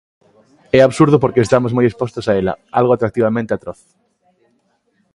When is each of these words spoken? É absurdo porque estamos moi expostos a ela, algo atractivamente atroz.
É 0.77 0.79
absurdo 0.83 1.17
porque 1.23 1.43
estamos 1.45 1.71
moi 1.77 1.85
expostos 1.87 2.25
a 2.27 2.33
ela, 2.41 2.53
algo 2.79 2.91
atractivamente 2.93 3.51
atroz. 3.53 3.79